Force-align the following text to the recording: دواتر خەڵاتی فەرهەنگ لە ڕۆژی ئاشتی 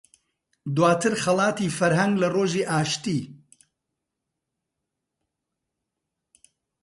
دواتر 0.75 1.13
خەڵاتی 1.23 1.73
فەرهەنگ 1.77 2.13
لە 2.21 2.27
ڕۆژی 2.35 2.67
ئاشتی 2.69 3.19